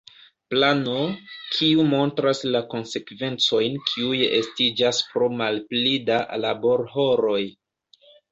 Plano, 0.51 0.93
kiu 1.57 1.83
montras 1.89 2.41
la 2.55 2.61
konsekvencojn 2.71 3.77
kiuj 3.91 4.23
estiĝas 4.39 5.03
pro 5.11 5.29
malpli 5.43 5.93
da 6.11 6.19
laborhoroj. 6.47 7.39